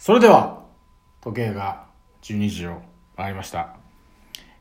[0.00, 0.62] それでは、
[1.20, 1.84] 時計が
[2.22, 2.80] 12時を
[3.18, 3.76] 回りました。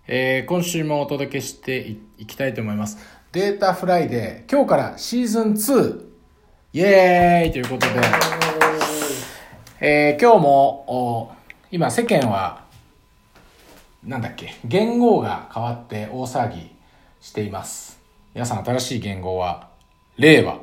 [0.06, 2.98] えー今週もお届けしていきたいと思います。
[3.32, 6.06] Data Friday、今日からシーズン2、
[6.74, 8.02] イエーイということで、
[9.80, 11.38] えー今日も、
[11.72, 12.66] 今世間は、
[14.04, 16.70] なんだっけ、元号が変わって大騒ぎ
[17.22, 17.98] しています。
[18.34, 19.70] 皆さん新しい元号は、
[20.18, 20.60] 令和。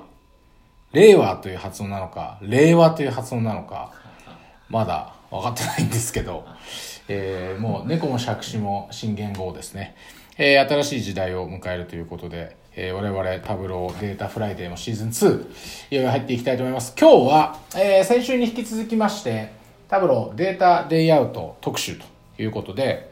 [0.93, 4.05] 令和という発音なのか、令和という発音なのか、
[4.69, 6.47] まだ分かってないんですけど、
[7.09, 9.95] えーもう猫も杓子も新元号ですね、
[10.39, 15.47] えー新しい時代を迎えるということで、えー我々 Tableau Data Friday のシーズン2
[15.93, 16.95] いよいよ入っていきたいと思います。
[16.99, 19.53] 今日は、えー先週に引き続きまして
[19.89, 22.05] Tableau Data Day Out 特集と
[22.43, 23.11] いうことで、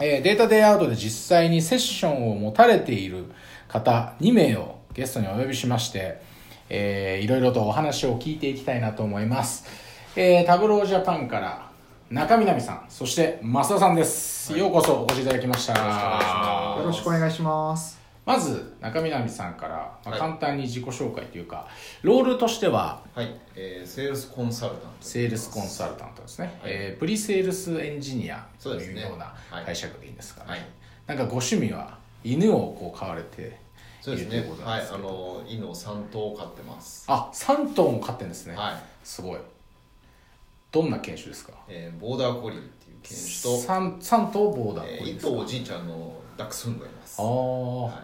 [0.00, 3.26] えーデータレイアウトで実際にセッションを持たれている
[3.68, 6.20] 方2名をゲストにお呼びしまして、
[6.70, 9.83] えーいろいろとお話を聞いていきたいなと思います、
[10.16, 11.68] えー Tableau Japan から
[12.08, 16.76] 中南さんそして増田さんです、ようこそお越しいただきました。
[16.78, 17.98] よろしくお願いします。
[18.24, 20.20] まず中南さんから、まあはい。
[20.20, 21.66] 簡単に自己紹介というか
[22.02, 26.72] ロールとしてははい、えー、セールスコンサルタントセールスコンサルタントですね、はい。
[26.72, 29.64] えープリセールスエンジニアというようなはい。
[29.64, 30.60] 解釈でいいんですかね、はい。
[31.08, 33.58] なんかご趣味は犬をこう飼われて
[34.00, 34.48] そうですね。
[34.62, 34.82] はい。
[34.88, 37.06] あの犬を3頭飼ってます。
[37.08, 39.38] あ3頭も飼ってるんですね、はい、すごい
[40.74, 41.52] どんな犬種ですか？
[41.68, 47.16] えー、ボーダーコリーっていう犬種と、三三頭ボーダーえー、1コリーですか、頭おじいちゃんのダックスフンドがいます。
[47.20, 48.02] ああ、は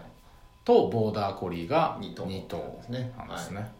[0.63, 3.13] とボーダーコリーが二頭2頭ですね。
[3.17, 3.71] なんですね、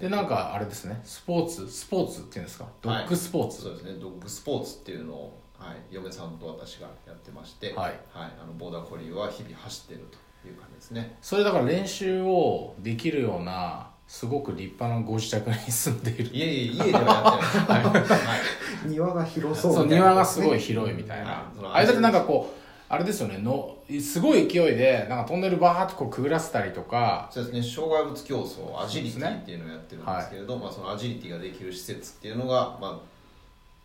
[0.00, 1.00] でなんかあれですね。
[1.04, 2.66] スポーツスポーツっていうんですか？
[2.82, 3.92] ドッグスポーい、ツ、そうですね。
[4.00, 7.94] ドッグスポーツっていうのを、はい、嫁さんと私がやってまして、はい。
[8.14, 10.08] あのボーダーコリーは日々走ってる
[10.42, 11.16] という感じですね。
[11.22, 16.24] それだから練習をできるようなすごく立派なご自宅に住んでいる。
[16.34, 17.84] いえいえ家ではやってない。
[17.84, 18.36] は
[18.86, 20.04] い庭が広そうそうみたいな。
[20.06, 27.28] 庭がすごい広いみたいな、あれだってなんかこうあれですよねのすごい勢いでなんかトンネルバーッとこうくぐらせたりとか。
[27.30, 32.98] そうですね障害物競争アジリティっていうのをやってるんですけれど、まあ、そのアジリティができる施設っていうのが、まあ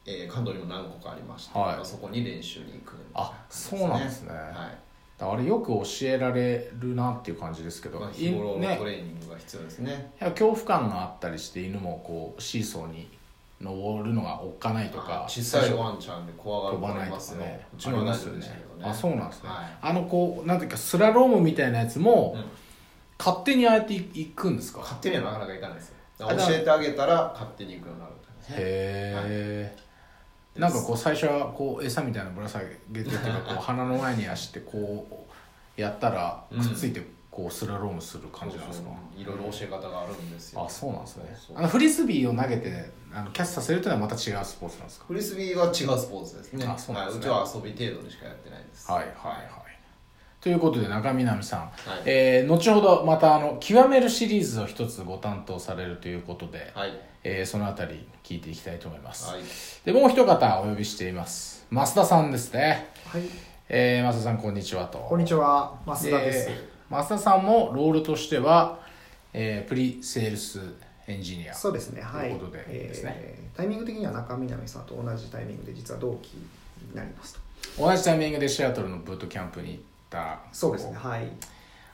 [0.05, 1.75] えー関東にも何個かありまして、はい。
[1.75, 4.33] まあ、そこに練習に行くあそうなんですね。
[4.33, 8.75] はいあれよく教えられるなっていう感じですけど、まあ、い日頃のね。
[8.77, 10.11] トレーニングが必要ですね。
[10.19, 13.07] 恐怖感があったりして犬もこうシーソーに
[13.61, 17.65] 登るのがおっかないとか小さいワンちゃんで怖がる子飛ばないとかね。
[17.73, 18.89] うちのは大丈夫でしたけどね。
[18.89, 22.43] あそうなんですね、はいあのこうなんていうかスラロームみたいなやつも、うん。
[23.19, 24.79] 勝手にああやって行くんですか？
[24.79, 25.95] 勝手にはなかなか行かないですよ。
[26.19, 28.11] 教えてあげたら勝手に行くようになる
[28.49, 29.77] へえ、
[30.55, 35.27] なんかこう最初はこう餌みたいなのぶら下げてっていうかこう鼻の前に足してこ
[35.77, 40.63] うやったらうんくっついてこうスラロームする感じなんですか、そうそういろいろ教え方があるんですよ。
[40.63, 41.23] あそうなんですね。
[41.29, 45.05] そうそうあのフリスビーを投げてあのキャッチさせるというのはまた違うスポーツなんですか？
[45.07, 46.65] フリスビーは違うスポーツですね。
[46.67, 47.29] あそうなんですね。
[47.31, 48.91] はいうちは遊び程度にしかやってないです。
[48.91, 49.62] はいはいはい
[50.43, 51.71] ということで中南さん、はい。
[52.05, 56.91] えー後ほどまたあの極めるシリーズを一つご担当されるということで、はい。
[57.23, 59.43] えーそのあたり聞いていきたいと思います、はい。
[59.85, 61.65] でもう一方お呼びしています。
[61.71, 62.89] 増田さんですね。
[63.05, 63.21] はい、
[63.69, 64.97] えー、増田さんこんにちはと。
[64.97, 66.49] こんにちは、増田です。
[66.89, 68.79] 増田さんもロールとしては、
[69.31, 70.59] えープリセールス
[71.07, 72.31] エンジニアそうですね、はい。
[72.31, 73.13] ということでですね。
[73.15, 77.39] えータイミング的には中南さんと同じタイミングで実は同期になりますと。
[77.77, 79.79] 同じタイミングでシアトルのブートキャンプに行
[80.21, 81.27] ったそうですね、はい。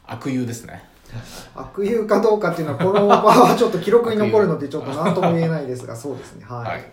[0.05, 0.83] 悪友ですね
[1.55, 6.65] 悪友かどうかっていうのは、この場はちょっと記録に残るので、ちょっと何とも言えないですが、そうですね、はい。
[6.65, 6.91] はい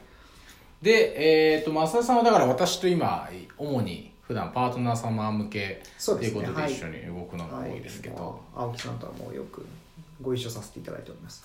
[0.83, 9.67] で、えー、と増田さんはだから私と今主に普段パートナー様向けということで一緒に動くのが多いですけど、はい青木さんとはもうよく
[10.21, 11.45] ご一緒させていただいております。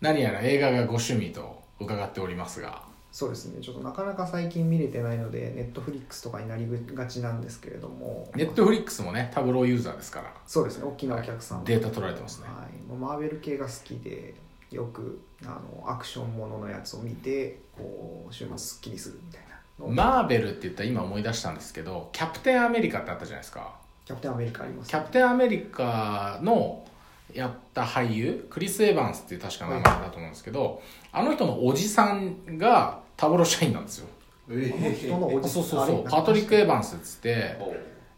[0.00, 10.32] 何やら映画がご趣味と伺っておりますがそうですね、ちょっとなかなか最近見れてないので、ネットフリックスとかになりがちなんですけれども、ネットフリックスもねタブローユーザーですから。
[10.46, 12.46] そうですね、大きなお客さん、データ取られてますね。
[12.48, 14.34] はい、もうマーベル系が好きで
[14.70, 19.48] よくあのアクションもののやつを見てこう週末すっきりするみたいな。
[19.86, 23.74] マーベルって言ったら今思い出したんですけどキャプテンアメリカってあったじゃないですか。
[24.04, 26.84] キャプテンアメリカありますキャプテンアメリカの
[27.32, 30.82] やった俳優クリス・エヴァンスっていう確か名前だと思うんですけど、
[31.12, 34.08] あの人のおじさんがタブロ社員なんですよ。
[34.50, 36.04] えこの人のおじそうそうあれそう。
[36.04, 37.74] パトリック・エヴァンスっつってお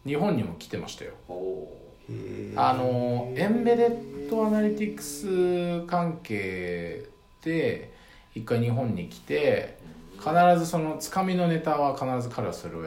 [0.08, 1.12] 日本にも来てましたよ。
[2.56, 7.04] あのエンベレットアナリティクス関係
[7.42, 7.92] で
[8.34, 9.78] 一回日本に来て
[10.18, 12.84] 必ずそのつかみのネタは必ず彼はそれを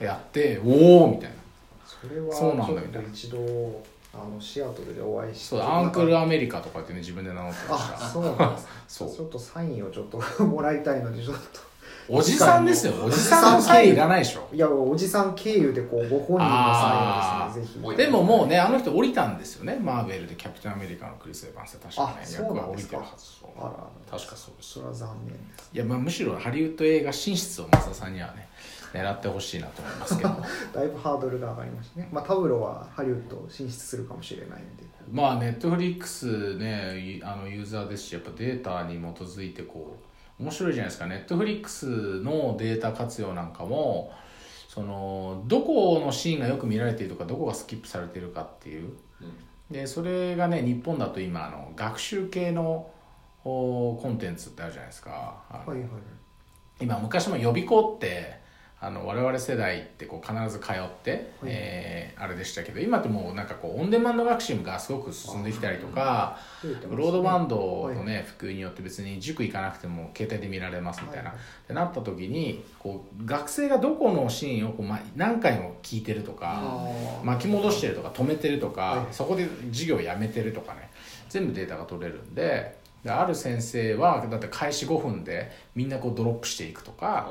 [0.00, 1.36] やって おおみたいな。
[1.84, 3.82] それはそうなんだちょっと一度
[4.22, 8.06] あのシアトルでお会いしてそうアンクルアメリカとかってね自分で名乗ってました。
[8.06, 9.14] あそうなんです そう。
[9.14, 11.60] ちょっとサインをちょっと もらいたいのでちょっと
[12.08, 12.92] おじさんですよ。
[13.04, 14.48] おじさんいらないでしょ。
[14.52, 17.96] いやおじさん経由でこうご本人のあーサインをですねぜひ。
[17.96, 19.78] でももうねあの人降りたんですよね。
[19.80, 23.24] マーベルでキャプテンアメリカのクリス・エヴァンスで確かねあそう役は降りてるはず
[23.58, 24.72] あら確かそうです。
[24.74, 25.70] それは残念です。
[25.72, 28.48] いやまあむしろハリウッド映画進出を増田さんにはね
[28.92, 30.30] 狙ってほしいなと思いますけど。
[30.74, 32.08] だいぶハードルが上がりましたね。
[32.12, 34.84] まあタブロはハリウッド進出するかもしれないんで。
[35.10, 41.06] まあネットフリックスねいあのユーザーですしやっぱデータに基づいてこう面白いじゃないですか。
[41.06, 44.12] ネットフリックスのデータ活用なんかも
[44.68, 48.92] そのどこのシーンがよく見られているとかどこがスキップされているかっていう。
[49.70, 52.90] でそれがね日本だと今あの学習系の
[53.44, 55.10] おコンテンツってあるじゃないですか。
[55.50, 55.80] はいはい。
[56.80, 58.38] 今昔も予備校って
[58.86, 66.70] あの我々世代ってこう必ず通って、えーあれでしたけど今ってもうなんかこうオンデマンド学習がすごく進んできたりとかね。
[66.88, 71.38] ブロードバンドのね普及によって別に塾行かなくても携帯で見られますみたいな、はい。
[71.38, 76.62] ってなった時にこう学生がどこのシーンをこう、ま、何回も聞いてるとか
[77.22, 79.06] 巻き戻してるとか止めてるとか、はい。
[79.10, 80.90] そこで授業やめてるとかね
[81.28, 87.28] 全部データが取れるんでである先生はだって開始5分でみんなこうドロップしていくとか。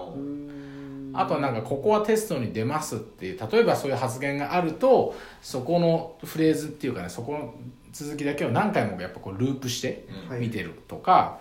[1.15, 7.53] あとはなんかここはテストに出ますっていう例えばそういう発言があるとそこのフレーズっていうかねそこの
[7.91, 11.39] 続きだけを何回もやっぱこうループしてはい見てるとか、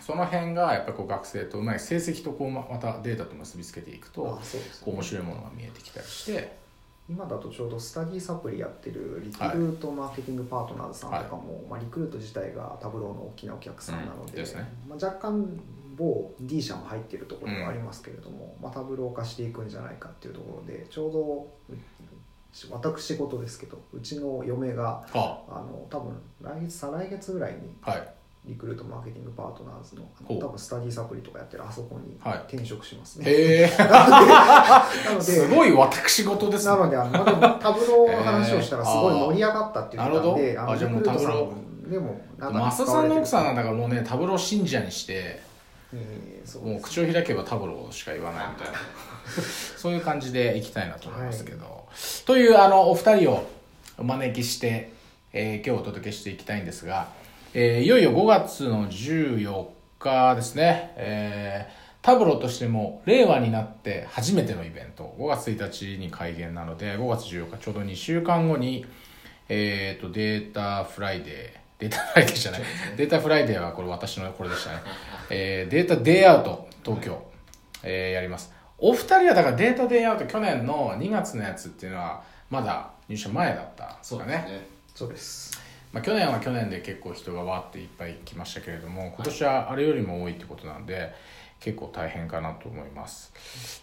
[0.00, 4.40] その辺がやっぱこう学生とうまい成績とこうままたデータと結びつけていくと
[4.84, 6.66] 面白いものが見えてきたりして。
[7.08, 14.36] 今だとちょうどスタディサプリやってるリクルートマーケティングパートナーズさんとかも、まあ、リクルート自体がタブローの大きなお客さんなので,、うん。
[14.38, 14.68] ですね。
[14.88, 15.60] まあ、若干
[15.96, 21.76] 某 D 社も入ってるところがありますけれども、まあ、タブロー化していくんじゃないかっていうところでちょうどう
[22.70, 25.60] 私事ですけどうちの嫁がああ。
[25.60, 28.08] の多分来月再来月ぐらいにはい。
[28.46, 30.08] リクルートマーケティングパートナーズの
[30.40, 32.38] 多分スタディサプリとかやってるあそこにはい。
[32.48, 33.70] 転職しますね、へえ。
[33.76, 36.76] なので すごい私事ですね。
[36.76, 40.56] なのであの、タブローの話をしたらすごい盛り上がったって言ってたんで、え。
[40.56, 41.30] ーあーなるほどあじゃあもうリクルートさ
[41.86, 45.40] んでもなんか増田さんの奥さんなんだ、だからもうねタブロー信者にして
[45.96, 48.78] えーそうもう口を開けばタブローしか言わないみたいな。
[49.76, 51.88] そういう感じでいきたいなと思いますけど、
[52.24, 53.48] というあのお二人を
[53.98, 54.92] お招きして、
[55.32, 57.08] えー今日お届けしていきたいんですが、
[57.54, 59.66] えーいよいよ5月の14
[59.98, 65.16] 日ですね、えータブローとしても令和になって初めてのイベント。
[65.18, 68.86] 5月1日に開演なので5月14日ちょうど2週間後に、
[69.48, 72.60] えー、と Data Friday Data Friday じゃない。
[72.96, 74.80] Data Friday はこれ私のこれでしたね、
[75.30, 77.22] えー Data Day Out 東京、
[77.82, 78.52] えーやります。
[78.78, 84.44] お二人はだから Data Day Out 去年の2月のやつっていうのはまだ入社前だったんですかね。
[84.44, 84.66] そうですね。
[84.94, 85.66] そうです。
[85.92, 91.14] まあ、去年は去年で結構人がわーっていっぱい来ましたけれども今年はあれよりも多いってことなんで
[91.58, 93.32] 結構大変かなと思います。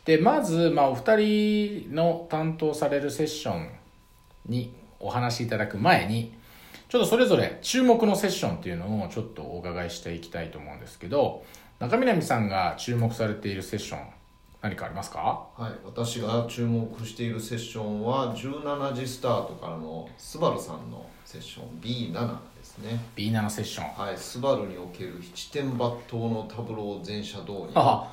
[0.06, 3.70] でまず、まあ、お二人の担当されるセッション
[4.46, 6.36] にお話しいただく前に
[6.94, 11.44] ちょっとそれぞれ注目のセッションっていうのをちょっとお伺いしていきたいと思うんですけど
[11.80, 14.08] 中南さんが注目されているセッション
[14.62, 15.48] 何かありますか？
[15.58, 23.04] はい、私が注目しているセッションは17時スタートからのスバルさんのセッション B7 ですね。
[23.16, 24.06] B7 セッション。
[24.06, 27.72] はい、スバルにおける七点抜刀のタブロー全社導入。
[27.74, 28.08] あ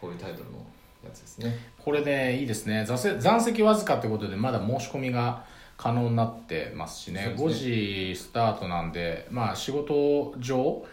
[0.00, 0.66] こういうタイトルの
[1.04, 1.58] やつですね。
[1.78, 2.86] これでいいですね。
[2.86, 5.44] 座席わずかってことでまだ申し込みが
[5.80, 7.34] 可能になってますしね。
[7.34, 10.84] す5時スタートなんでまあ仕事上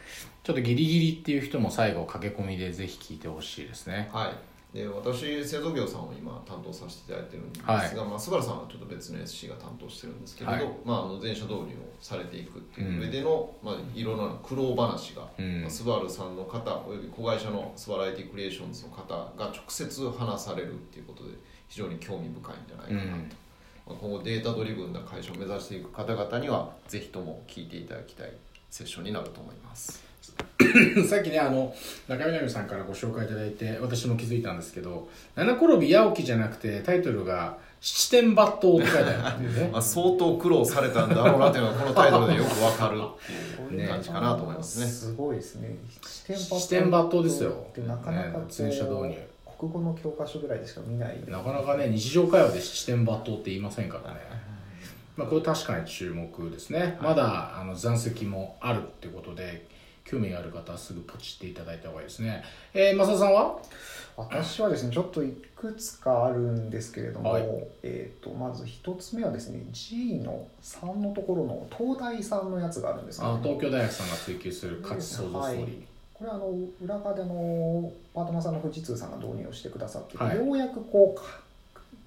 [0.44, 4.10] ちょっとギリギリっていう人も最後駆け込みでぜひ聞いてほしいですね。
[4.14, 4.30] は
[4.74, 4.78] い。
[4.78, 7.96] で私製造業さんを今担当させていただいてるんですが、はい。
[7.96, 10.74] まあ、スバルさんはちょっと別の SC が担当してるんですけれど、はい。
[10.86, 11.66] まあ、あの全社導入を
[12.00, 15.62] されていくっていう上での、まあ、いろんな苦労話が、うん。
[15.64, 19.04] まあスバルさんの方および子会社のスバライティクリエーションズの方
[19.38, 21.32] が直接話されるっていうことで
[21.68, 23.12] 非常に興味深いんじゃないかなと、うん。
[23.12, 23.47] まあ、
[23.96, 28.34] 今後データドリブンな会社を目指していく方々にはぜひとも聞いていただきたい
[28.70, 30.06] セッションになると思います。
[31.08, 31.74] さっきねあの
[32.08, 39.70] 中南さんからご紹介いただいて私も気づいたんですけど「七転び八起き」じゃなくてタイトルが「七点抜刀」って書いてあるっていうね。
[39.72, 44.86] まあ、相当苦労されたんだろうなというのがこのタイトルでよくわかるっていう感じかなと思いますね。
[44.86, 45.78] すごいですね。
[46.02, 47.68] 七点抜刀ですよ。
[47.78, 49.18] なかなかね全社導入
[49.60, 51.40] 国語の教科書ぐらいでしか見ないな。
[51.40, 54.20] かなかね日常会話で七点抜刀って言いませんからね、
[55.16, 56.98] まあ、これ確かに注目ですね。
[57.02, 59.68] まだあの残席もあるってことで
[60.06, 62.44] 興味がある方はすぐポチっていただいた方がいいですね。
[62.74, 63.60] えー、増田さんは？
[64.16, 67.44] 私はですねちょっといくつかあるんですけれども、はい。
[67.84, 75.82] えー、とまず一つ目はですね G の3のところの東大さんのやつがあるんですけどあ東京大学さんが追求する価値創造ストーリー、
[76.18, 80.38] これはあの裏側であのパートナーさんの富士通さんが導入をしてくださって、はい。
[80.38, 81.42] ようやくこうか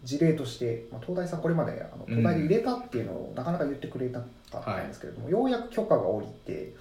[0.03, 4.27] 事例として、まあ、東大さんこれまであの東大で入れたっていうのをなかなか言ってくれなか
[4.59, 6.73] ったんですけれども、ようやく許可が下りてよ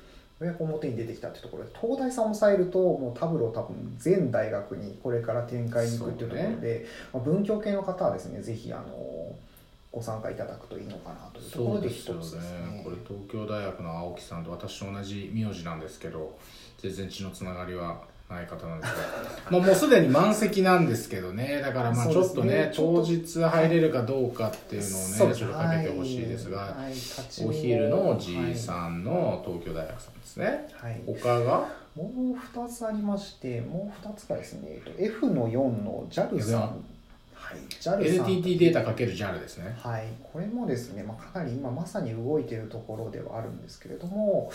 [0.41, 9.35] うやく表に出てきたっていうところで東大さんを抑えるともうタブロー多分全大学にこれから展開に行くっていうところで、まあ、文教系の方はですねぜひあの
[9.91, 12.81] ご参加いただくといいのかなというところで一つですね。
[12.83, 16.37] これ東京大学の青木さんと私と同じ名字なんですけど
[16.81, 18.99] 全然血のつながりはない方なんですけ
[19.51, 21.61] どまあもうすでに満席なんですけどね。
[21.61, 26.69] だからまあちょっとねね当日入れるかどうかっていうのをねちょっとかけてほしいですが、はい。
[26.83, 26.93] はい。
[27.45, 31.01] お昼の G さんの東京大学さんですね、はい。
[31.05, 31.79] 他が？
[31.95, 36.61] もう2つありましてもう2つがですね、えっと、F の4の JAL さん、
[37.33, 39.75] はい、NTT データ ×JAL ですね。
[39.77, 44.51] はい、これもですね、まあ、かなり今まさに動いているところではあるんですけれども、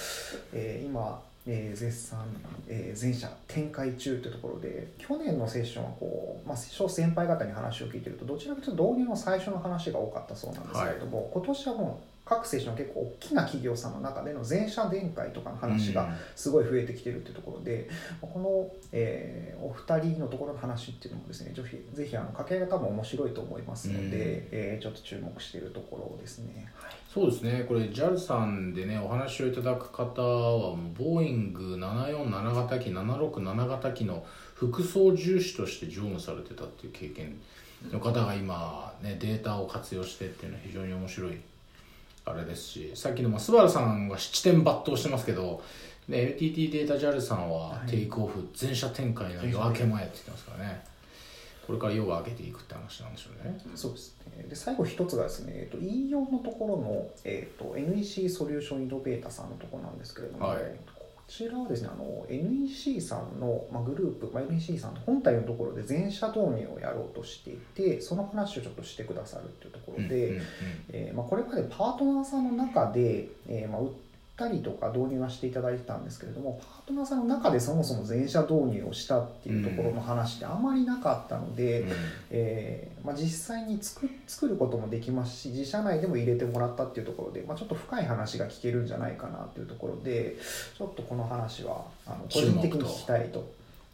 [0.55, 2.21] えー今、えー絶賛、
[2.69, 17.91] えー全社展開中というところで去年のセッションはこう、まあ、小先輩方に話を聞いているとどちらかというと導入の最初の話が多かったそうなんですけれども、今年はもう各セッション結構大きな企業さんの中での全社展開とかの話がすごい増えてきてるっていうところで、
[18.23, 24.11] この、えーお二人のところの話っていうのもですねぜひぜひあの掛け合いが多分面白いと思いますので、うん。
[24.11, 26.71] えーちょっと注目しているところですね。
[26.75, 27.65] はいそうですね。
[27.69, 37.41] これ JAL さんでねお話をいただく方はもうボーイング747型機767型機の副操縦士として乗務されてたっていう経験
[37.93, 41.39] の方が今ねデータを活用してっていうのは非常に面白い
[42.25, 45.63] あれですしさっきのまあスバルさんは七点抜刀してますけど
[46.09, 50.94] で NTT データ JAL さんはテイクオフ全社展開の夜明け前って言ってますからね
[51.67, 53.59] これから夜が明けていくって話なんでしょうね。
[53.75, 54.45] そうですね。
[54.49, 60.59] で最後一つがですね、えっと E4 のところのえっと NEC ソリューションイノベータさんのところなんですけれども、はい。
[61.27, 70.45] こちらはですね、あの NEC さんの、まあ、グループ、まあ、NEC さんの本体のところで全社導入をやろうとしていて、その話をちょっとしてくださるっていうところで、うんうんうん
[70.91, 73.89] えーまあ、これまでパートナーさんの中で、えーまあ、売っ
[74.37, 81.93] たりとか導入はしていただいてたんですけれどもパートナーさんの中でそもそも全社導入をしたっていうところの話ってあまりなかったので、うん。
[82.31, 90.37] えーまあ、実際に作作ることもできますし自社内でも入れてもらったっていうところで、まあ、ちょっと深い話が聞けるんじゃないかなっていうところで
[90.77, 93.47] ちょっとこの話はあの個人的に聞きたいと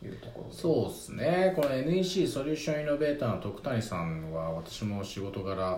[0.04, 0.56] いうところで。
[0.56, 1.52] そうですね。
[1.56, 5.76] この NEC ソリューションイノベーターの徳谷さんは私も仕事柄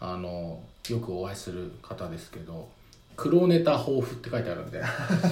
[0.00, 2.68] あのよくお会いする方ですけど
[3.16, 4.82] 黒ネタ豊富って書いてあるんで。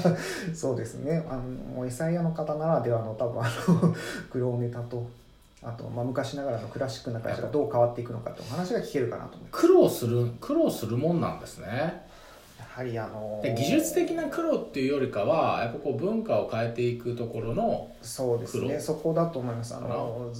[0.54, 1.24] そうですね。
[1.28, 1.38] あ
[1.76, 3.94] のエサイヤの方ならではの多分あの
[4.30, 5.06] 黒ネタと
[5.62, 9.66] あと、まあ、昔ながらのクラシックな会社がどう変わっていくのかってお話が聞けるかなと思います。
[9.66, 11.66] 苦労する苦労するもんなんですね。
[12.58, 18.80] やはりあので技術的な苦労っていうよりかはやっぱこう文化を変えていくところのそうですね。
[18.80, 19.74] そこだと思います。
[19.74, 20.30] あかの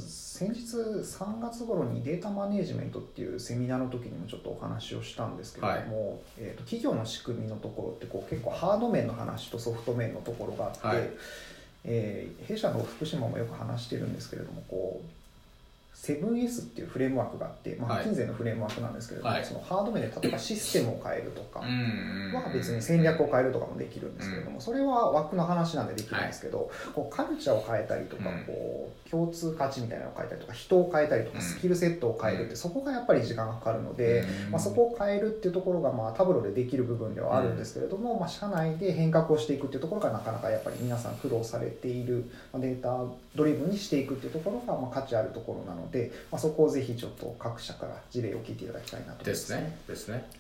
[0.43, 10.97] 先日3月頃にデータマネジメントっていうセミナーの時にもちょっとお話をしたんですけれども、えー、と企業の仕組みのところってこう結構ハード面の話とソフト面のところがあって、はい
[11.85, 15.22] えー弊社の福島もよく話してるんですけれどもこう
[15.95, 17.99] 7S っていうフレームワークがあって、まあ、はい。
[17.99, 19.45] マッキンゼーのフレームワークなんですけれども、はい。
[19.45, 28.45] そのハード面で例えばシステムを変えるとか、んは別に戦略を変えるとかもできるんですけれども、それは枠の話なんでできるんですけど、こうカルチャーを変えたりとか、うん。
[28.47, 31.45] こう共通価値みたいなのを変えたりとか人を変えたりとかうん。
[31.45, 34.51] スキルセットを変えるって、そこがやっぱり時間がかかるので、うん。
[34.53, 43.05] まあ、そこを変えるっていうところがまあタブロでできる部分ではあるんですけれども、まあ、社内で変革をしていくっていうところがなかなかやっぱり皆さん苦労されているまあデータ
[43.37, 45.82] ドリブンにしていくっていうところがまあ価値あるところなので、
[46.31, 49.29] まあ、そこをぜひちょっと各社から事例を聞いていただきたいなと思います。
[49.29, 50.31] ですねですね。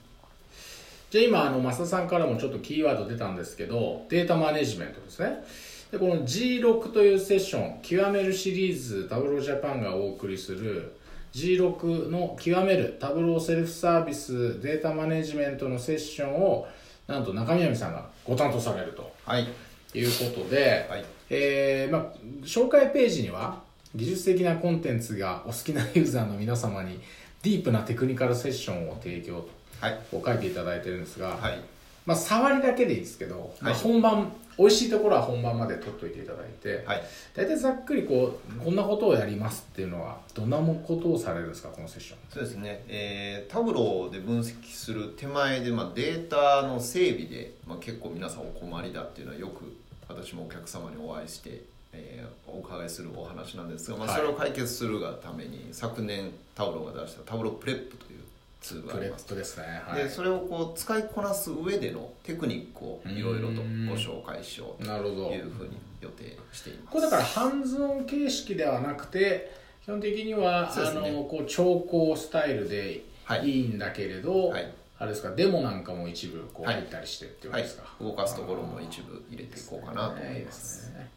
[1.10, 5.44] じゃあ今あの増田さんからもちょっとキーワード出たんですけどデータマネジメントですね。
[5.90, 10.94] でこの G6 というセッション極めるシリーズタブロージャパンがお送りする
[11.34, 16.66] G6 の極めるタブローセルフサービスデータマネジメントのセッションを
[17.06, 19.12] なんと中南さんがご担当されると。
[19.26, 19.48] はい。
[19.94, 21.04] いうことで、はい。
[21.28, 23.61] えーまあ、紹介ページには
[23.94, 27.00] 技術的なコンテンツがお好きなユーザーの皆様に
[27.42, 29.48] ディープなテクニカルセッションを提供と
[29.80, 29.98] はい。
[30.12, 31.60] 書いていただいてるんですが、はい。
[32.06, 33.80] まあ、触りだけでいいですけど、まあ、はい。
[33.80, 37.02] 本番美味しいところは本番まで取っといていただいて、はい。
[37.34, 42.18] 大体ざっくりこうこんなことをやりますっていうのはどんなことをされるんですかこのセッション。
[42.30, 49.76] そうですね、えータブローで分析する手前で、まあ、データの整備で、まあ、結構皆さんお困りだっていうのはよく
[50.08, 58.20] 私もお客様にお会いして、えーお伺いするお話なんですが、まあ、はいそれを解決するがために、昨年タブローが出したタブロープレップという
[58.60, 59.24] ツールがあプレッります。
[59.26, 60.04] プですね、はい。
[60.04, 66.92] でそれをこう使いこなす上でのテクニックをいろいろとご紹介しようというふうに予定しています。
[66.92, 69.50] これだからハンズオン形式ではなくて
[69.84, 74.72] 基本的には、あのこう調光スタイルではいいいんだけれど、はい。
[74.98, 80.84] あれですかデモなんかも一部こうはい入ったりしてっていうこはいとですか、動かすところも一部入れていこうかなと思いいいまです。
[80.84, 81.08] すね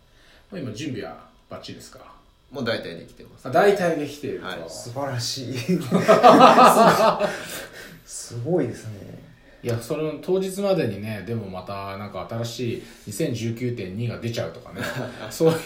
[0.54, 1.18] 今準備は
[1.50, 2.00] バッチリですか？
[2.52, 3.48] もう大体できてます。
[3.48, 4.64] あ大体できていると、はい。
[4.68, 5.58] 素晴らしい。
[8.06, 9.26] すごいですね。
[9.64, 14.82] いやその当日までにねでもまたなんか新しい2019.2が出ちゃうとかね。
[15.32, 15.60] そういう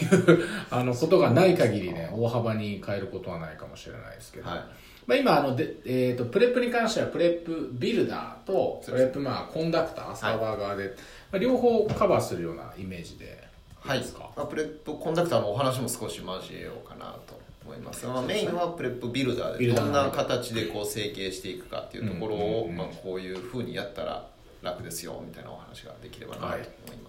[0.70, 4.60] あのことがない限りね大幅に変えることはないかもしれないですけど、はい。
[5.06, 10.94] まあ、今あので、えー、と Prep に関しては Prep Builder と Prep まあ Conductor サーバー側で、
[11.30, 13.49] まあ、両方カバーするようなイメージで
[13.80, 14.02] はい。
[14.48, 24.26] プレップコンダクターのお話も少し交えようかなと思います、まあ、メインは Prep Builder でどんな形でこう成形していくかっていうところをまあこういうふうにやったら
[24.62, 26.58] 楽ですよみたいなお話ができればなと思い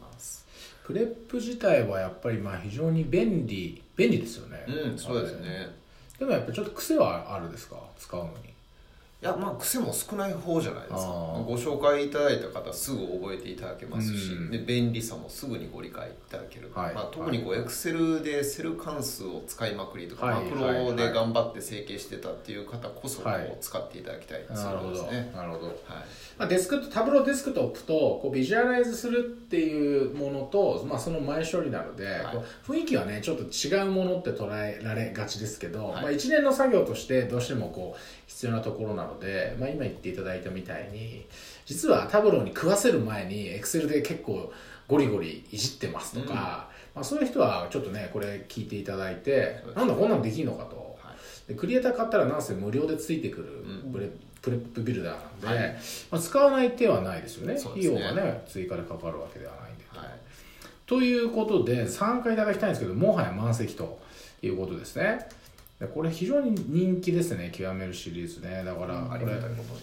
[0.01, 0.45] ます、
[0.85, 4.65] Prep 自体はやっぱりまあ非常に便利便利ですよね。
[4.67, 5.69] うんそうですね。
[6.19, 7.77] でもやっぱりちょっと癖はあるですか？
[7.97, 8.50] 使うのに
[9.21, 11.11] いやまあ癖も少ない方じゃないですか。
[11.45, 14.49] ご紹介いただいた方すぐ覚えていただけますし、うん。
[14.49, 16.95] で便利さもすぐにご理解いただける、はい。
[16.95, 20.45] まあ、特にこうエクセルでセル関数を使いまくりとか、はい。
[20.45, 23.45] マクロで頑張って整形してたっていう方こそこはい。
[23.45, 25.75] う使っていただきたいなるほどですね、なるほどはい。
[26.39, 32.07] まあ、デスクタブローデスクトップとこうビジュアライズするっていうものと、まあ、その前処理なので、
[32.67, 36.01] 雰囲気はねちょっと違うものって捉えられがちですけど、はい。
[36.01, 37.99] まあ、一連の作業としてどうしてもこう
[38.31, 41.27] 必要なところなので、まあ、今言っていただいたみたいに
[41.65, 44.51] 実はタブローに食わせる前にエクセルで結構
[44.87, 46.35] ゴリゴリいじってますとか、うん。
[46.35, 50.97] まあ、そういう人はちょっとねこれ聞いていただいてなんだこんなのできんのかと。
[51.01, 51.49] はい。
[51.49, 53.91] でクリエイター買ったらなんせ無料でついてくるうん。
[53.91, 54.09] プレ,、
[54.41, 55.75] プレップビルダーなんで、はい。
[56.09, 57.55] まあ、使わない手はないですよね。
[57.55, 57.59] ね。
[57.83, 60.07] 用がね追加でかかるわけではないんで、はい。
[60.85, 63.99] ということで参加いただきたいんですけどもはや満席と
[64.41, 65.27] いうことですね。
[65.39, 65.40] で
[65.87, 68.63] これ非常に人気ですね極めるシリーズね。
[68.63, 69.81] だからこれがたいことに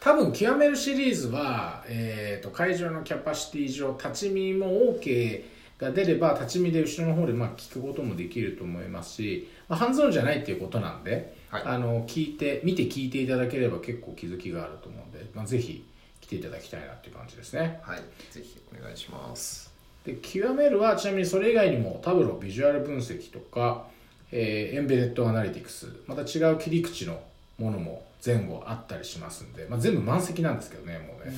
[0.00, 5.42] 多分極めるシリーズは、えー、と会場のキャパシティ上立ち見も OK
[5.78, 11.62] が出れば立ち見で後ろの方でまあ聞くこともできると思いますし、まあ、ハンズオンじゃないっていうことなんで、はい。
[11.64, 15.84] あの聞いて見て聞いていただければ結構気づきがあると思うんで、まあ、ぜひ
[16.20, 17.80] 来ていただきたいなっていう感じですね。
[17.82, 17.98] はい。
[18.30, 19.72] ぜひお願いします。
[20.04, 23.88] で極めるはちなみにそれ以外にもタブロビジュアル分析とか、
[24.32, 27.20] えーエンベレッドアナリティクスまた違う切り口の
[27.58, 31.32] ものも前後あったりしますんで、まあ、全部満席なんですけどねもうね。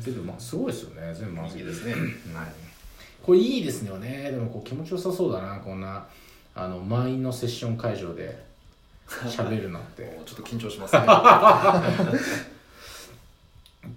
[0.00, 1.64] 全部、まあ、すごいですよね全部満席。
[1.64, 1.92] ですね。
[1.92, 2.02] はい。
[3.22, 4.30] これいいですよね。
[4.30, 6.06] でもこう気持ちよさそうだなこんな
[6.54, 8.44] あの満員のセッション会場で
[9.08, 10.20] 喋るなんて。
[10.26, 11.02] ちょっと緊張しますね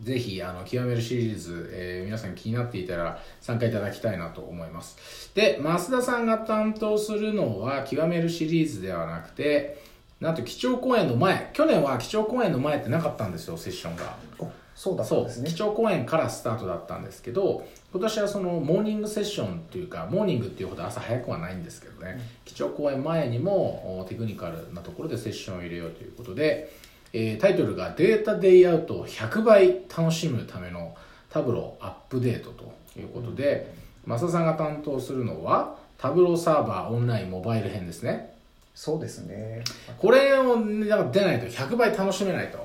[0.01, 5.31] ぜひあの極めるシリーズ、えー皆さん気になっていたら参加いただきたいなと思います。
[5.35, 9.81] で増田さんが担当するのは極めるシリーズではなくて
[10.19, 14.15] なんと基調講演の前去年は基調講演の前ってなかったんですよセッションが。
[14.39, 15.49] おそうだそうんですね。
[15.49, 26.71] 基調講演からスタートだったんですけど今年はそのモーニングセッションっていうかモーニングっていうほど朝早くはないんですけどね、基調講演前にもおテクニカルなところでセッションを入れようということで、
[27.13, 30.95] えータイトルが「Data Day Out を100倍楽しむための
[31.29, 33.71] Tableau アップデート」ということで
[34.05, 38.33] 増田さんが担当するのは Tableau サーバーオンラインモバイル編ですね。
[38.73, 39.61] そうですね。
[39.97, 42.57] これをなんか出ないと100倍楽しめないと。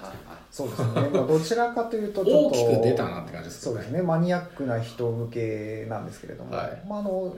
[0.50, 4.00] そうですね、まあ、どちらかというとちょっと大きく出たなって感じですそうですね。
[4.00, 6.82] マニアックな人向けなんですけれども、はい。
[6.88, 7.36] まあ、あの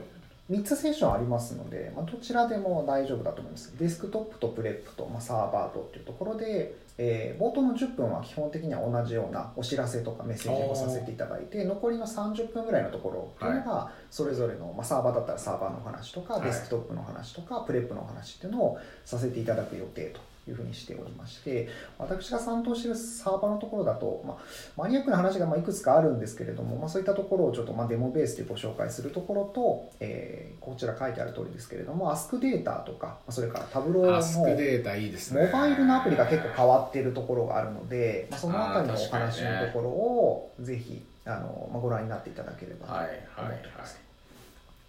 [0.51, 3.73] 3つセッションありますので、まあ、どちらでも大丈夫だと思います。
[3.79, 16.43] デスクトップとプレップと、まあ、サーバーとっていうところで、えー冒頭の10分は基本的には同じようなお知らせとかメッセージをさせていただいて残りの30分ぐらいのところっていうのがそれぞれの、まあ、サーバーだったらサーバーのお話とか、はい。
[16.43, 24.37] デスクトップの話とかプレップのお話っていうのをさせていただく予定というふうにしておりまして私が担当しているサーバーのところだと、まあ、
[24.75, 35.45] マニアックな話がまあいくつかあるんですけれども、まあ、そういったところをちょっとまあデモベースでご紹介するところと、えーこちら書いてある通りですけれども Ask データとかまあそれから Tableau Ask のデータいいですね。
[35.47, 43.61] モバイルのアプリが結構変わっているところがあるので、まあ、そのあたりのお話ねのところをぜひあの、まあ、ご覧になっていただければと思ってはいはいはい。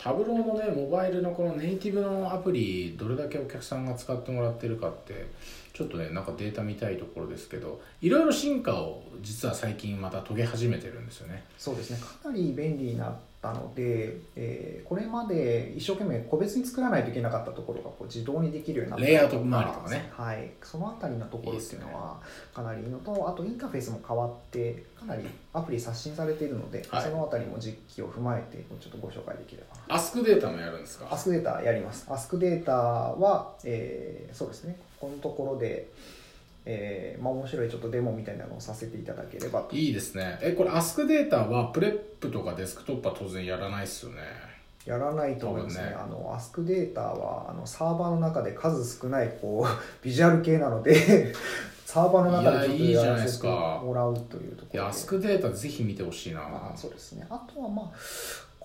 [0.02, 5.28] タブローのねモバイルのこのネイティブのアプリどれだけお客さんが使ってもらってるかって
[5.72, 11.44] ちょっとねなんかデータ見たいところですけどいろいろ進化を実は最近また遂げ始めてるんですよね。
[11.58, 11.98] そうですね。
[12.22, 20.12] かなり便利になっったので、えーこれまで一生懸命個別に作らないといけなかったところがこう自動にできるようになったレイアウト周りとかね。
[20.12, 22.20] はい、そのあたりのところっていうのは
[22.54, 27.02] かなりいいのとあとインターフェースも変わってかなりアプリ刷新されているので、はい。
[27.02, 29.76] そのあたりも実機を踏まえてちょっとご紹介できれば。
[29.88, 31.08] な Ask Data もやるんですか？
[31.10, 32.06] アスクデータやります。
[32.10, 35.88] アスクデータは、えーそうですね、このところで、
[36.64, 39.74] えーまあ、面白いちょっとデモみたいなのをさせていただければと。
[39.74, 44.18] いいですねえこれ Ask Data はプレップとかデスクトップは当然やらないっすよね？
[44.86, 45.86] やらないと思いますね。
[45.86, 51.34] ねあの Ask Data はあのサーバーの中で数少ないこう ビジュアル系なので、
[51.84, 54.74] サーバーの中でちょっといやいいじゃないやらせてですかもらうというところで。
[54.74, 57.26] いや Ask Data ぜひ見てほしいなまあ、そうですね。
[57.28, 57.98] あとはまあ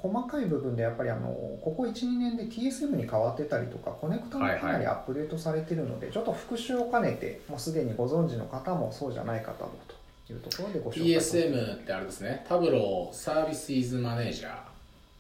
[0.02, 1.28] 細かい部分でやっぱりあの
[1.62, 12.46] ここ12年で TSM に変わってたりとかコネクタもかなりアップデートされてるので、ちょっと復習を兼ねてもうすでにご存知の方もそうじゃない方もというところでご紹介 PSM ってあれですね。
[12.48, 14.52] タブローサービスイズマネージャー。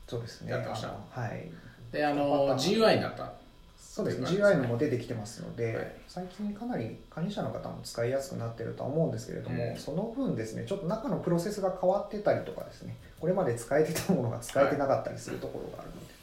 [0.08, 0.52] そうですね。
[0.52, 0.88] やってました。
[0.88, 1.50] はい。
[1.92, 3.32] であの GUI になった
[3.98, 4.28] そうですね。
[4.28, 5.92] そういう感じです GUI ねも出てきてますので、はい。
[6.08, 9.76] 最近かなり管理者の方も使いやすくなってるとは思うんですけれども、うん。
[9.76, 16.14] その分ですねちょっと中のプロセスが変わってたりとかですねこれまで使えてたものが使えてなかったりするところがあるので、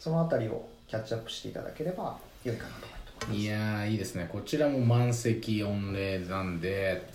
[0.00, 2.90] そのあたりをキャッチアップしていただければ良いかなと思い
[3.26, 3.40] ます。
[3.40, 4.28] いやーいいですね。
[4.32, 7.06] こちらも満席御礼なんで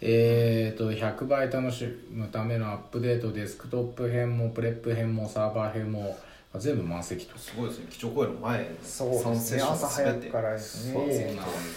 [0.00, 6.18] えーと100倍楽しむためのアップデートデスクトップ編もプレップ編もサーバー編も
[6.58, 7.38] 全部満席と。
[7.38, 7.86] すごいですね。
[7.90, 9.30] 基調講演の前そうですね。
[9.32, 11.24] 3セッション朝早くからですそうなんねで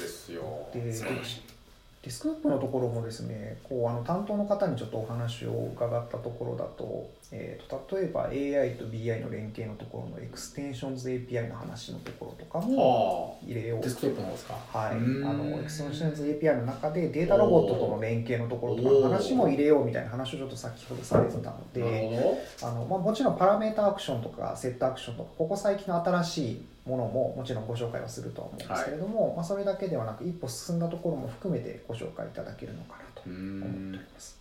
[0.08, 0.68] すよ。
[0.74, 1.59] で素晴らしい
[2.02, 14.54] デスクトップのところもですねこうあの担当の方にちょっとお話を伺ったところだと,、えーと例えば AI と BI の連携のところのエクステンションズ API の話のところとかもは入れようあデスクトップの方ですか？
[14.72, 34.38] はい、あのエクステンションズ API の中でデータロボットとの連携のところとかの話も入れようみたいな話をちょっと先ほどされてたので、あのまあ、もちろんパラメータアクションとかセットアクションとかここ最近の新しいものももちろんご紹介はするとは思うんですけれども、まあ、それだけではなく一歩進んだところも含めてご紹介いただけるのかなと思っておんります。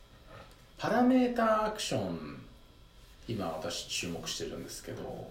[0.79, 2.41] パラメータアクション
[3.29, 5.29] 今私注目してるんですけど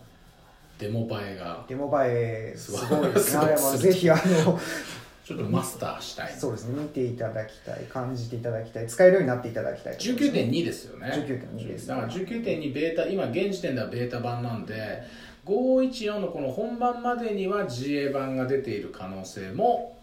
[0.78, 3.40] デモ映えがデモ映えすごいですね。
[3.40, 4.60] あれはぜひあの
[5.26, 6.34] ちょっとマスターしたい。
[6.34, 6.82] そうですね。
[6.82, 11.08] 見ていただきたい感じていただきたい使えるようになっていただきたい19.2ですよね。
[11.08, 15.04] 19.2ですだから19.2ベータ今現時点ではベータ版なんで
[15.48, 19.98] 514のこの本番までには GA 版が出ている可能性も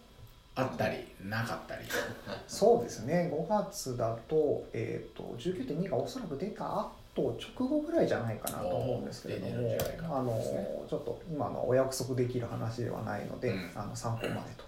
[0.54, 1.85] あったりなかったり。
[2.48, 3.30] そうですね。
[3.33, 10.42] 5月だと,、えー、と19.2がおそらく出た後直後ぐらいじゃないかなと思うんですけれどもてるんじゃないかなあの
[10.88, 13.70] ちょっと今のお約束できる話ではないので、うん。
[13.74, 14.64] あの参考までと。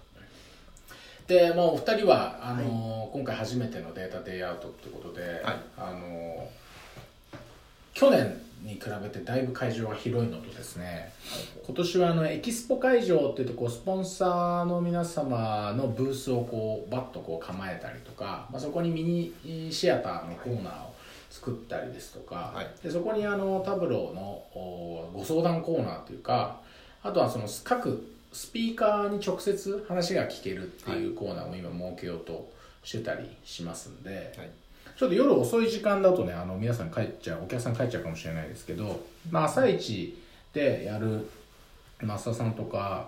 [1.27, 5.55] で、まあ、お二人はあの、今回初めてのデータデイアウトってことで、はい。
[5.77, 6.47] あの
[7.93, 11.11] 去年に比べてだいぶ会場が広いのとですね
[11.65, 20.93] 今年はあのエキスポ会場っていうとこうスポンサーの皆様のブースをこうバッとこう構えたりとか、まあ、そこにミニシアターのコーナーを
[21.29, 22.67] 作ったりですとか、はい。
[22.83, 26.61] でそこにあのタブローのおご相談コーナーというか
[27.03, 32.49] あとはその各スピーカーに直接話が聞けるっていうコーナーも今設けようと
[32.83, 34.49] してたりしますんで、はい
[34.97, 40.17] ちょっと夜遅い時間だとねあの皆さん帰っちゃうお客さん帰っちゃうかもしれないですけど、まあ、朝一
[40.53, 41.29] でやる
[42.01, 43.07] 増田さんとか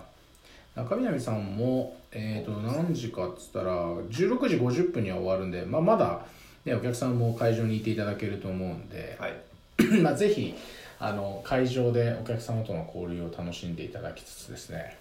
[0.76, 6.20] 中南さんも、えー、と何時かっつったら16時50分には終わるんで、まあ、まだ、
[6.64, 9.34] ね、お客さんも会場にいていただけると思うんで、はい。
[10.00, 10.54] まあ、ぜひ
[11.00, 14.96] あの会場でお客様との交流を楽しんでいただきつつですね、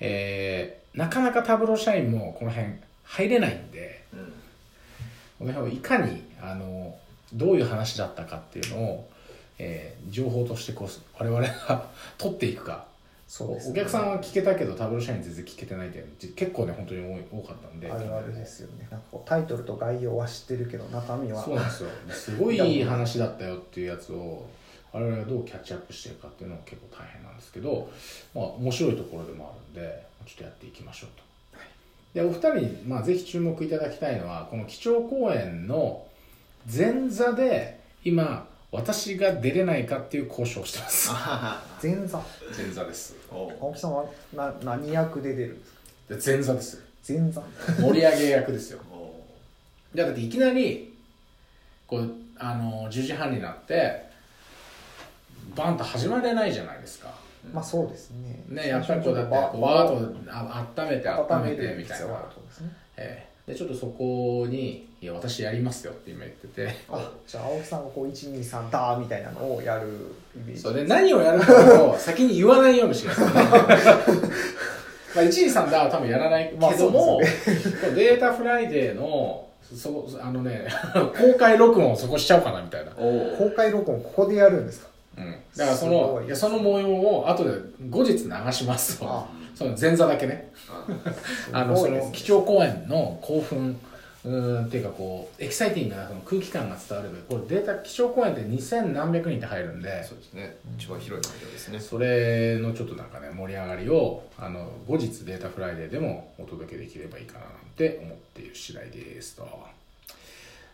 [0.00, 2.68] えーなかなかタブロー社員もこの辺
[3.04, 4.41] 入れないんでうん
[5.42, 6.96] この辺をいかにあの
[7.32, 9.08] どういう話だったかっていうのを、
[9.58, 12.86] えー情報としてこう我々が 取っていくか。
[13.26, 13.72] そうですね。
[13.72, 16.04] お客さんは聞けたけどタブロー社員全然聞けてないって
[16.36, 17.90] 結構ね本当に多い多かったんで。
[17.90, 18.86] あるあるですよね。
[18.90, 21.42] なんかこうタイトルと概要は知ってるけど中身は。
[21.42, 21.88] そうなんですよ。
[22.12, 24.46] すごいいい話だったよっていうやつを
[24.92, 27.90] 我々がどうキャッチアップしていくかっていうのも結構大変なんですけど、
[28.34, 31.31] まあ、面白いところでもあるんでちょっとやっていきましょうと。
[32.14, 36.06] でお二人に、まあ、ぜひ注目いただきたいのはこの基調講演の
[36.72, 41.10] 前座で今私が出れないかっていう交渉をしてます。
[41.82, 42.22] 前座。
[42.56, 43.14] 前座です。
[43.30, 45.72] 青木さんはな何役で出るんです
[46.30, 46.32] か？
[46.32, 47.42] で前座です前座。
[47.80, 48.80] 盛り上げ役ですよ。
[49.94, 50.94] だっていきなり
[51.86, 54.04] こうあの10時半になって
[55.54, 57.12] バンと始まれないじゃないですか
[57.52, 58.44] まあそうですね。
[58.48, 62.06] ねやっぱりこうだってわーっとあ温めて温めてみたいな、
[62.96, 63.52] ええ。
[63.52, 66.72] でちょっとそこに「いや私やりますよ」って今言ってて。
[66.88, 69.88] あじゃあ青木さんがこう123だーみたいなのをやる
[70.36, 70.62] イメージ。
[70.62, 73.34] それで何をやるかを先に言わないようにしてください。
[73.34, 73.40] ね
[75.14, 82.92] まあ123だは多分やらないけども、まあ Data Friday のそあのね 公開録音をそこしちゃおうかなみたいな。
[82.96, 84.91] お公開録音ここでやるんですか？
[85.16, 86.28] うん、だからそのい。
[86.28, 87.50] やその模様を後で
[87.90, 89.06] 後日流しますと。
[89.08, 89.26] あ。
[89.54, 90.52] その前座だけね。
[91.52, 91.64] あ。
[91.64, 93.78] の基調講演の興奮
[94.24, 100.04] うーんっていうかこうエキサイティングなその空気感が伝わればこれデータ基調講演って2000何百人って入るんで。
[100.04, 100.56] そうですね。
[100.78, 101.80] 一番広い会場ですね。
[101.80, 109.42] それのちょっとなんかね盛り上がりをあの後日 Data Friday でもお届けできればいいかななんて思っている次第ですと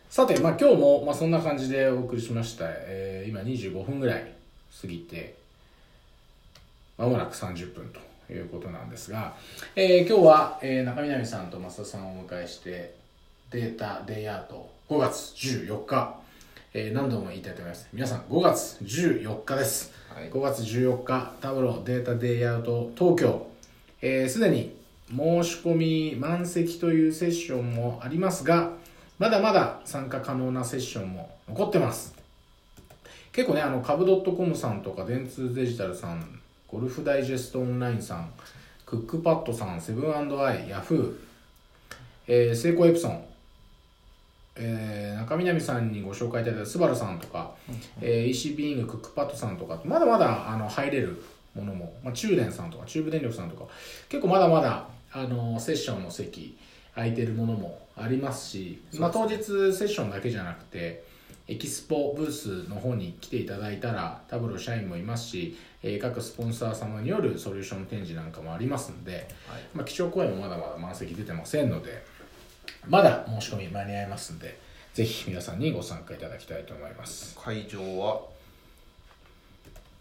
[0.09, 4.33] さて、まあ、今日も、まあ、そんな感じでお送りしました、えー今25分ぐらい
[4.81, 5.35] 過ぎて
[6.97, 7.93] まもなく30分
[8.27, 9.35] ということなんですが、
[9.75, 12.95] えー今日は、えー中南さんと増田さんをお迎えして
[13.51, 16.15] データデイアート5月14日、
[16.73, 17.87] えー何度も言いたいと思います。
[17.93, 19.91] 皆さん5月14日です。
[20.11, 20.31] はい。
[20.31, 23.47] 5月14日タブロデータデイアウト東京。
[24.01, 24.75] えーすで、に
[25.15, 28.73] 申し込み満席というセッションもありますが
[29.19, 32.15] まだまだ参加可能なセッションも残ってます。
[33.33, 38.31] 結構ねあの株 .com さんとか電通デジタルさんゴルフダイジェストオンラインさん
[38.85, 41.15] クックパッドさんセブンアイヤフー、
[42.27, 43.23] えー、セイコーエプソン
[44.55, 47.51] えー中南さんにご紹介いただいたスバルさんとか、
[48.01, 51.21] えー、EC ビーイングクックパッドさんとかまだまだあの入れる
[51.55, 53.65] ものも、まあ、中電さんとか中部電力さんとか
[54.07, 56.57] 結構まだまだあのセッションの席
[56.95, 61.03] 空いてるものもありますしまあ、当日セッションだけじゃなくて
[61.49, 69.61] エキスポブースの方に来ていただいたらタブロ社員もいますし、えー各スポンサー様によるソリューション展示なんかもありますんで、はい。
[69.73, 72.03] まあ、基調講演もまだまだ満席出てませんので
[72.87, 74.59] まだ申し込み間に合いますんで
[74.93, 77.35] ぜひ皆さんにご参加いただきたいと思います。
[77.35, 78.21] 会場は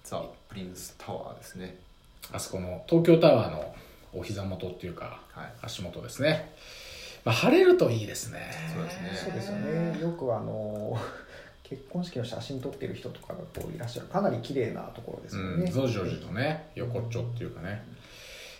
[0.04, 1.78] ザ・プリンスタワーですね。
[2.30, 3.74] あそこの東京タワーの
[4.12, 5.52] お膝元っていうかはい。
[5.62, 6.52] 足元ですね、
[7.24, 8.40] まあ、晴れるといいですね。
[8.74, 9.10] そうですね。
[9.24, 10.00] そうですよね。
[10.00, 10.96] よくあの
[11.62, 14.08] 結婚式の写真撮ってる人とかがこういらっしゃる。
[14.08, 17.84] かなり綺麗なところですよね、うん、増上寺とね横っちょっていうかね。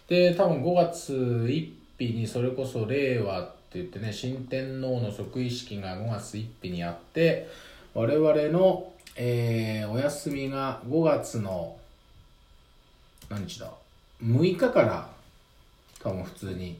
[0.08, 7.48] で多分5月1日にそれこそ令和って言ってね新天皇の即位式が5月1日にあって
[7.94, 11.76] 我々の、えーお休みが5月の
[13.30, 13.70] 何日だ
[14.22, 15.10] ？6日から
[16.02, 16.78] 多分普通に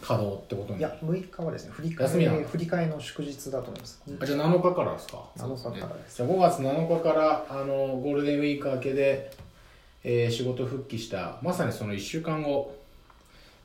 [0.00, 0.78] 稼働ってことに。
[0.78, 2.40] いや6日はですね振り替休みなの？
[2.40, 4.02] え振り替えの祝日だと思います。
[4.20, 6.16] あじゃあ7日からですか？7日からです。
[6.16, 9.30] じゃあ5月7日からあのゴールデンウィーク明けで、
[10.04, 12.74] えー仕事復帰したまさにその1週間後。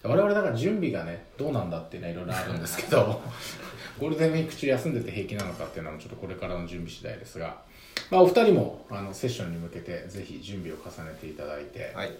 [0.03, 3.21] 我々だから準備がねどうなんだっていうのはいろいろあるんですけど
[4.01, 7.61] ゴールデンウィーク中休んでて平気なのかっていうのはちょっとこれからの準備次第ですが、
[8.09, 12.17] まあ、お二人もあのセッションに向けてぜひ準備を重ねていただいて、はい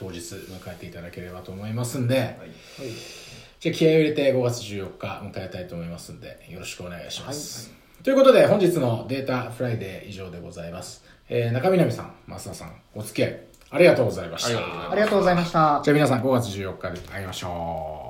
[0.00, 2.26] 当日迎えていただければと思いますんで、はい。
[2.26, 2.50] はい
[3.60, 7.70] じゃあ気合を入れて5月14日迎えたいと思いますんでよろしくお願いします、
[8.02, 13.40] ということで本日の Data Friday 以上でございます、えー中南さん増田さんお付き合い
[13.72, 14.50] ありがとうございました。
[14.50, 15.80] ありがとうございますありがとうございました。
[15.84, 18.09] じゃあ皆さん5月14日で会いましょ